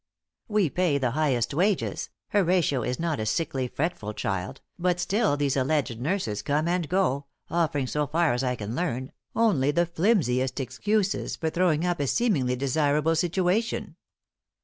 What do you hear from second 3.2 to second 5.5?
sickly, fretful child, but still